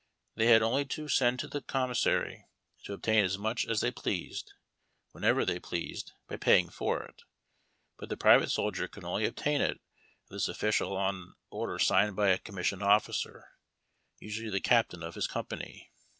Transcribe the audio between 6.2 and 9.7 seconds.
by paying for it; but the private soldier could only obtain